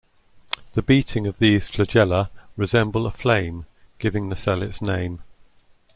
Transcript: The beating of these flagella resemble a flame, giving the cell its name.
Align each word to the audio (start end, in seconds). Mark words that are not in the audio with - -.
The 0.73 0.81
beating 0.81 1.27
of 1.27 1.37
these 1.37 1.67
flagella 1.69 2.31
resemble 2.57 3.05
a 3.05 3.11
flame, 3.11 3.67
giving 3.99 4.29
the 4.29 4.35
cell 4.35 4.63
its 4.63 4.81
name. 4.81 5.19